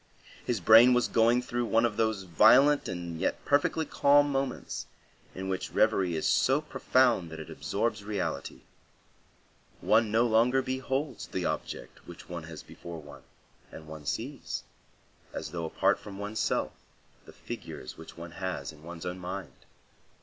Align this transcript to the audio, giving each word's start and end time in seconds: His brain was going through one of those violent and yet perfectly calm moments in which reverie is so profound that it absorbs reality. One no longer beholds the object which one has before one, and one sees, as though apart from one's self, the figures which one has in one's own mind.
His 0.43 0.59
brain 0.59 0.95
was 0.95 1.07
going 1.07 1.43
through 1.43 1.67
one 1.67 1.85
of 1.85 1.95
those 1.95 2.23
violent 2.23 2.87
and 2.87 3.19
yet 3.19 3.45
perfectly 3.45 3.85
calm 3.85 4.31
moments 4.31 4.87
in 5.35 5.47
which 5.47 5.69
reverie 5.73 6.15
is 6.15 6.25
so 6.25 6.59
profound 6.59 7.29
that 7.29 7.39
it 7.39 7.51
absorbs 7.51 8.03
reality. 8.03 8.61
One 9.79 10.09
no 10.09 10.25
longer 10.25 10.63
beholds 10.63 11.27
the 11.27 11.45
object 11.45 12.07
which 12.07 12.27
one 12.27 12.45
has 12.45 12.63
before 12.63 12.99
one, 12.99 13.21
and 13.71 13.85
one 13.87 14.07
sees, 14.07 14.63
as 15.33 15.51
though 15.51 15.65
apart 15.65 15.99
from 15.99 16.17
one's 16.17 16.39
self, 16.39 16.71
the 17.27 17.31
figures 17.33 17.95
which 17.95 18.17
one 18.17 18.31
has 18.31 18.71
in 18.71 18.81
one's 18.81 19.05
own 19.05 19.19
mind. 19.19 19.53